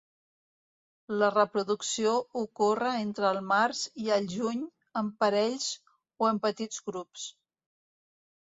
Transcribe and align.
La 1.23 1.27
reproducció 1.33 2.13
ocorre 2.41 2.95
entre 3.01 3.29
el 3.33 3.39
març 3.51 3.83
i 4.07 4.11
el 4.17 4.27
juny 4.33 4.65
en 5.03 5.13
parells 5.25 5.69
o 6.25 6.31
en 6.33 6.45
petits 6.49 6.83
grups. 6.89 7.29